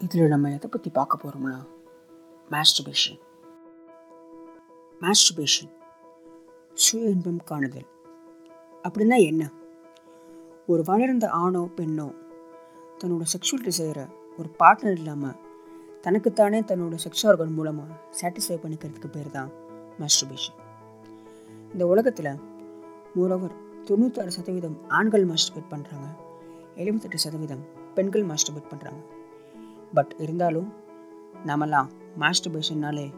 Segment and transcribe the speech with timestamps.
[0.00, 1.58] இதில் நம்ம எதை பற்றி பார்க்க போகிறோம்னா
[2.50, 3.18] மாஸ்டர்பேஷன்
[5.00, 5.70] மாஸ்டர்பேஷன்
[6.74, 7.86] சுய இன்பம் காணுதல்.
[8.84, 9.50] அப்படின்னா என்ன?
[10.66, 12.12] ஒரு வளர்ந்த ஆணோ பெண்ணோ
[13.00, 14.04] தன்னோட செக்ஷுவல் டிசைரை
[14.38, 15.38] ஒரு பார்ட்னர் இல்லாமல்
[16.00, 17.88] தனக்குத்தானே தன்னோட செக்ஸ் ஆர்கன் மூலமாக
[18.20, 19.50] சாட்டிஸ்ஃபை பண்ணிக்கிறதுக்கு பேர் தான்
[20.00, 20.58] மாஸ்டர்பேஷன்
[21.72, 22.38] இந்த உலகத்தில்
[23.16, 23.52] மோரோவர்
[23.88, 26.08] தொண்ணூத்தாறு சதவீதம் ஆண்கள் மாஸ்டர்பேட் பண்ணுறாங்க
[26.76, 27.64] எழுபத்தெட்டு சதவீதம்
[27.94, 29.19] பெண்கள் மாஸ்டர்பேட் பண்ணுறாங்க
[29.94, 30.72] பட் இருந்தாலும்
[31.44, 31.90] நாமெல்லாம்
[32.20, 33.12] மாஸ்டர்பேஷன்னாலே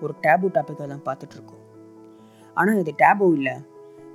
[0.00, 1.64] ஒரு டேபு டாப்பிக்காக தான் பார்த்துட்ருக்கோம்.
[2.54, 3.56] ஆனால் இது டேபு இல்லை.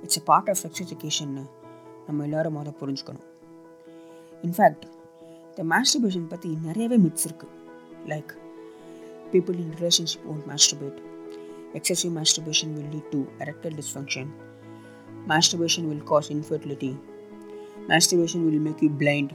[0.02, 1.50] It's a part of sex எஜுகேஷன்னு
[2.06, 3.26] நம்ம எல்லோரும் முதல்ல புரிஞ்சுக்கணும்.
[4.42, 4.82] இன்ஃபேக்ட்
[5.56, 7.54] இந்த மாஸ்டர்பேஷன் பற்றி நிறையவே மிட்ஸ் இருக்குது
[8.06, 8.32] like
[9.32, 11.12] people in relationship won't masturbate
[11.78, 14.26] excessive masturbation will lead to erectile dysfunction.
[15.28, 16.96] Masturbation will cause infertility.
[17.88, 19.30] Masturbation will make you blind.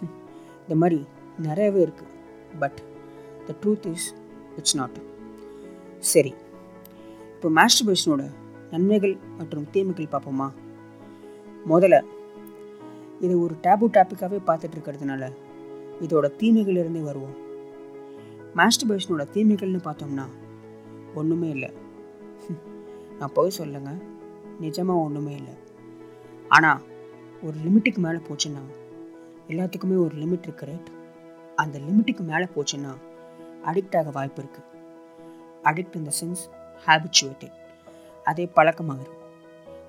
[0.62, 1.06] இந்த மாதிரி
[1.44, 2.12] நிறையவே இருக்குது
[2.60, 2.78] but
[3.46, 4.08] the truth is
[4.58, 4.98] it's not
[6.12, 6.32] சரி.
[7.34, 8.22] இப்போ மாஸ்டர்பேஷனோட
[8.70, 10.48] நன்மைகள் மற்றும் தீமைகள் பார்ப்போமா?
[11.72, 11.98] முதல்ல
[13.24, 15.30] இது ஒரு டேபு டாப்பிக்காகவே பார்த்துட்டு இருக்கிறதுனால
[16.04, 17.36] இதோட தீமைகள்லேருந்தே வருவோம்.
[18.58, 20.26] மாஸ்டர்பேஷனோட தீமைகள்னு பார்த்தோம்னா
[21.14, 21.70] ஒன்றுமே இல்லை.
[23.18, 23.90] நான் போய் சொல்லுங்க
[24.60, 25.54] நிஜமாக ஒன்றுமே இல்லை.
[26.56, 26.82] ஆனால்
[27.46, 28.62] ஒரு லிமிட்டுக்கு மேலே போச்சுன்னா
[29.52, 30.90] எல்லாத்துக்குமே ஒரு லிமிட் இருக்கு ரைட்
[31.62, 32.92] அந்த லிமிட்டுக்கு மேலே போச்சுன்னா
[33.70, 34.72] அடிக்ட் ஆக வாய்ப்பு இருக்குது
[35.68, 36.42] அடிக்ட் இந்த சென்ஸ்
[36.86, 37.54] ஹேபிச்சுவேட்டட்
[38.30, 39.22] அதே பழக்கமாகிடும்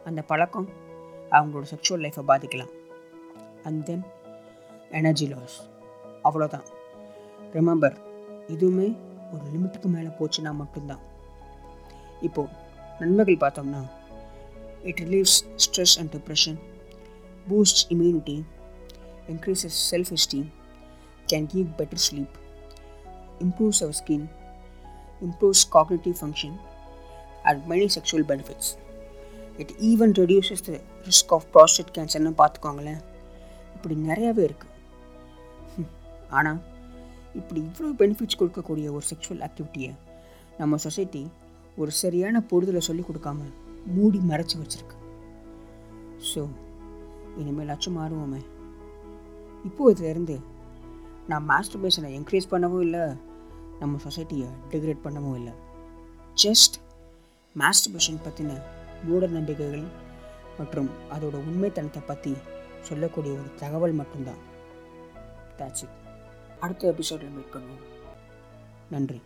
[0.06, 0.70] அந்த பழக்கம்
[1.32, 2.74] அவங்களோட செக்ஷுவல் லைஃப்பை பாதிக்கலாம்.
[3.64, 4.04] அண்ட் தென்
[5.00, 5.58] எனர்ஜி லாஸ்
[6.24, 6.68] அவ்வளோதான்
[7.54, 7.98] ரிமெம்பர்
[8.54, 8.88] இதுவுமே
[9.34, 11.04] ஒரு லிமிட்டுக்கு மேலே போச்சுன்னா மட்டும்தான்.
[12.22, 12.54] இப்போது
[13.00, 13.82] நன்மைகள் பார்த்தோம்னா
[14.90, 16.58] it relieves stress and depression
[17.50, 18.38] boost immunity
[19.34, 20.48] increases self esteem
[21.32, 22.36] can give better sleep
[23.46, 24.22] improves our skin,
[25.26, 26.54] improves cognitive function,
[27.48, 28.68] and many sexual benefits.
[29.62, 30.72] It even reduces the
[31.08, 33.00] risk of prostate கேன்சர்னு பார்த்துக்கோங்களேன்.
[33.76, 34.74] இப்படி நிறையாவே இருக்குது
[36.38, 36.60] ஆனால்
[37.40, 39.92] இப்படி இவ்வளோ benefits கொடுக்கக்கூடிய ஒரு sexual ஆக்டிவிட்டியை
[40.60, 41.24] நம்ம சொசைட்டி
[41.82, 43.50] ஒரு சரியான பொறுதலை சொல்லி கொடுக்காம
[43.96, 44.98] மூடி மறைச்சி வச்சிருக்கு.
[46.32, 46.44] ஸோ
[47.42, 48.44] இனிமேலாச்சும் மாறுவோமே.
[49.70, 50.38] இப்போது இதிலேருந்து
[51.28, 53.06] நான் மாஸ்டர்பேஷனை என்கரேஜ் பண்ணவும் இல்லை
[53.80, 55.54] நம்ம சொசைட்டியை டிகிரேட் பண்ணவும் இல்லை.
[56.44, 56.76] ஜஸ்ட்
[57.56, 58.62] மாஸ்டர்பேஷன் பற்றின
[59.04, 59.86] மூட நம்பிக்கைகள்
[60.58, 62.34] மற்றும் அதோட உண்மைத்தனத்தை பற்றி
[62.82, 64.42] சொல்லக்கூடிய ஒரு தகவல் மட்டும்தான்.
[65.58, 65.98] தேட்ஸ் இட்
[66.60, 67.84] அடுத்த எபிசோடில் மீட் பண்ணுவோம்.
[68.90, 69.22] நன்றி.